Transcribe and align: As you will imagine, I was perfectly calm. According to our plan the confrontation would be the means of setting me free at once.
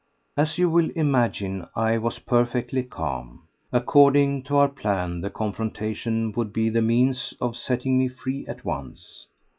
As 0.35 0.57
you 0.57 0.67
will 0.67 0.89
imagine, 0.95 1.67
I 1.75 1.99
was 1.99 2.17
perfectly 2.17 2.81
calm. 2.81 3.43
According 3.71 4.41
to 4.45 4.55
our 4.57 4.67
plan 4.67 5.21
the 5.21 5.29
confrontation 5.29 6.31
would 6.31 6.51
be 6.51 6.71
the 6.71 6.81
means 6.81 7.35
of 7.39 7.55
setting 7.55 7.99
me 7.99 8.07
free 8.07 8.47
at 8.47 8.65
once. 8.65 9.27